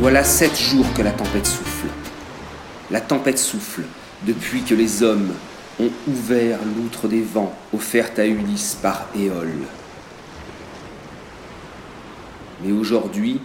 [0.00, 1.88] Voilà sept jours que la tempête souffle.
[2.90, 3.82] La tempête souffle
[4.26, 5.34] depuis que les hommes
[5.78, 9.60] ont ouvert l'outre des vents offerte à Ulysse par Éole.
[12.64, 13.42] Mais aujourd'hui,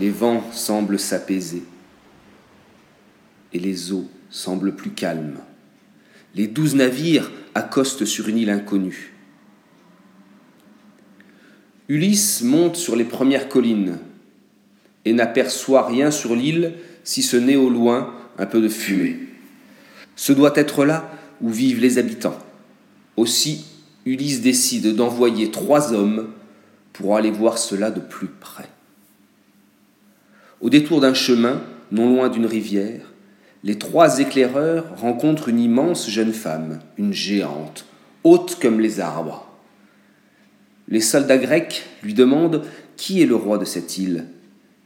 [0.00, 1.62] les vents semblent s'apaiser
[3.52, 5.38] et les eaux semblent plus calmes.
[6.34, 9.14] Les douze navires accostent sur une île inconnue.
[11.88, 14.00] Ulysse monte sur les premières collines
[15.04, 16.74] et n'aperçoit rien sur l'île
[17.04, 19.18] si ce n'est au loin un peu de fumée.
[20.16, 22.38] Ce doit être là où vivent les habitants.
[23.16, 23.66] Aussi,
[24.04, 26.30] Ulysse décide d'envoyer trois hommes
[26.92, 28.68] pour aller voir cela de plus près.
[30.60, 33.12] Au détour d'un chemin, non loin d'une rivière,
[33.64, 37.84] les trois éclaireurs rencontrent une immense jeune femme, une géante,
[38.24, 39.48] haute comme les arbres.
[40.88, 42.64] Les soldats grecs lui demandent
[42.96, 44.26] qui est le roi de cette île.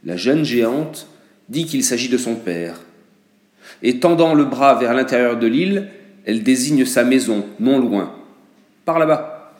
[0.07, 1.05] La jeune géante
[1.49, 2.79] dit qu'il s'agit de son père.
[3.83, 5.89] Et tendant le bras vers l'intérieur de l'île,
[6.23, 8.15] elle désigne sa maison, non loin,
[8.85, 9.51] par là-bas.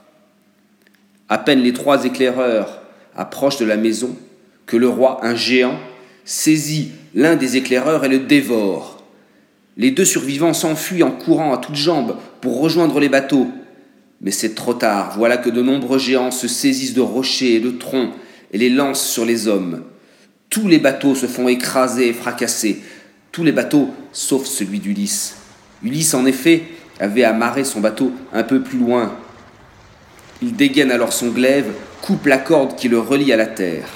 [1.28, 2.80] À peine les trois éclaireurs
[3.14, 4.16] approchent de la maison
[4.66, 5.78] que le roi, un géant,
[6.24, 9.04] saisit l'un des éclaireurs et le dévore.
[9.76, 13.50] Les deux survivants s'enfuient en courant à toutes jambes pour rejoindre les bateaux.
[14.22, 17.72] Mais c'est trop tard, voilà que de nombreux géants se saisissent de rochers et de
[17.72, 18.14] troncs
[18.54, 19.84] et les lancent sur les hommes.
[20.60, 22.82] Tous les bateaux se font écraser et fracasser,
[23.32, 25.36] tous les bateaux sauf celui d'Ulysse.
[25.84, 26.64] Ulysse, en effet,
[27.00, 29.14] avait amarré son bateau un peu plus loin.
[30.42, 31.68] Il dégaine alors son glaive,
[32.02, 33.88] coupe la corde qui le relie à la terre.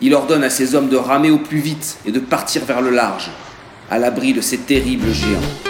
[0.00, 2.88] Il ordonne à ses hommes de ramer au plus vite et de partir vers le
[2.88, 3.30] large,
[3.90, 5.65] à l'abri de ces terribles géants.